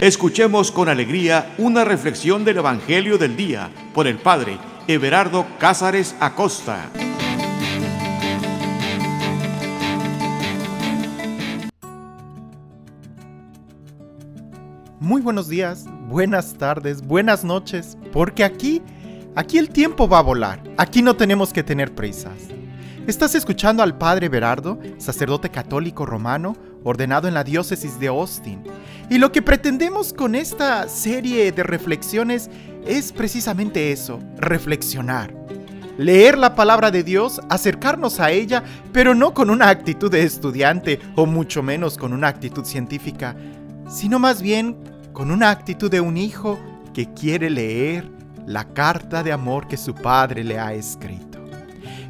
[0.00, 6.88] Escuchemos con alegría una reflexión del Evangelio del Día por el Padre Everardo Cázares Acosta.
[15.00, 18.80] Muy buenos días, buenas tardes, buenas noches, porque aquí,
[19.34, 22.57] aquí el tiempo va a volar, aquí no tenemos que tener prisas.
[23.08, 26.54] Estás escuchando al Padre Berardo, sacerdote católico romano,
[26.84, 28.62] ordenado en la diócesis de Austin.
[29.08, 32.50] Y lo que pretendemos con esta serie de reflexiones
[32.86, 35.34] es precisamente eso, reflexionar.
[35.96, 41.00] Leer la palabra de Dios, acercarnos a ella, pero no con una actitud de estudiante
[41.16, 43.34] o mucho menos con una actitud científica,
[43.88, 44.76] sino más bien
[45.14, 46.58] con una actitud de un hijo
[46.92, 48.06] que quiere leer
[48.44, 51.27] la carta de amor que su padre le ha escrito.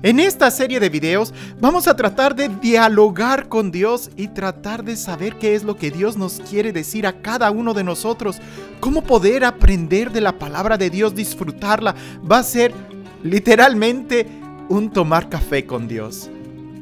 [0.03, 4.97] En esta serie de videos vamos a tratar de dialogar con Dios y tratar de
[4.97, 8.39] saber qué es lo que Dios nos quiere decir a cada uno de nosotros,
[8.79, 11.97] cómo poder aprender de la palabra de Dios, disfrutarla.
[12.31, 12.73] Va a ser
[13.25, 14.25] literalmente
[14.69, 16.31] un tomar café con Dios.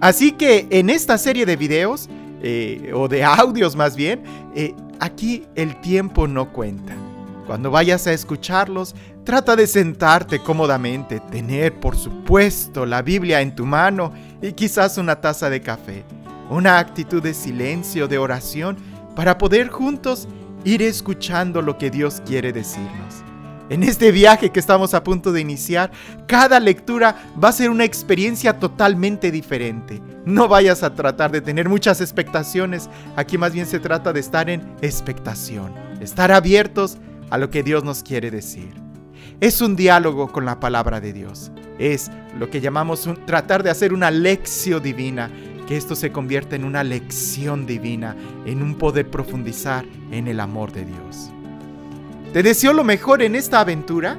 [0.01, 2.11] Así que en esta serie de videos,
[2.43, 6.95] eh, o de audios más bien, eh, aquí el tiempo no cuenta.
[7.47, 8.95] Cuando vayas a escucharlos,
[9.27, 15.21] Trata de sentarte cómodamente, tener por supuesto la Biblia en tu mano y quizás una
[15.21, 16.05] taza de café,
[16.49, 18.77] una actitud de silencio, de oración,
[19.17, 20.29] para poder juntos
[20.65, 23.25] ir escuchando lo que Dios quiere decirnos.
[23.69, 25.91] En este viaje que estamos a punto de iniciar,
[26.29, 30.01] cada lectura va a ser una experiencia totalmente diferente.
[30.25, 34.49] No vayas a tratar de tener muchas expectaciones, aquí más bien se trata de estar
[34.49, 36.97] en expectación, estar abiertos
[37.31, 38.87] a lo que Dios nos quiere decir
[39.41, 41.51] es un diálogo con la palabra de Dios.
[41.79, 45.31] Es lo que llamamos tratar de hacer una lección divina,
[45.69, 48.17] que esto se convierta en una lección divina,
[48.47, 51.31] en un poder profundizar en el amor de Dios.
[52.33, 54.17] Te deseo lo mejor en esta aventura.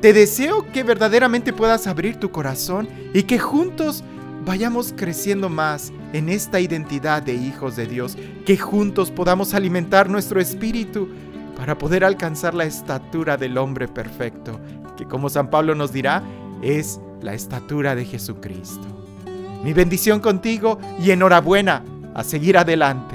[0.00, 4.02] Te deseo que verdaderamente puedas abrir tu corazón y que juntos
[4.44, 10.40] vayamos creciendo más en esta identidad de hijos de Dios, que juntos podamos alimentar nuestro
[10.40, 11.08] espíritu
[11.56, 14.60] para poder alcanzar la estatura del hombre perfecto,
[14.96, 16.22] que como San Pablo nos dirá,
[16.62, 18.86] es la estatura de Jesucristo.
[19.64, 23.14] Mi bendición contigo y enhorabuena a seguir adelante.